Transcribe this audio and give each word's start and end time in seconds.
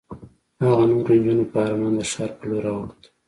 هغه 0.63 0.83
نورو 0.89 1.13
نجونو 1.19 1.43
په 1.51 1.57
ارمان 1.65 1.93
د 1.97 2.01
ښار 2.11 2.31
په 2.37 2.43
لور 2.49 2.63
را 2.65 2.71
وکتل. 2.75 3.05